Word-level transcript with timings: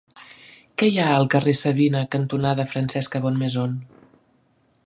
Què 0.81 0.87
hi 0.91 0.97
ha 1.01 1.05
al 1.17 1.29
carrer 1.35 1.53
Savina 1.59 2.03
cantonada 2.17 2.67
Francesca 2.75 3.25
Bonnemaison? 3.27 3.77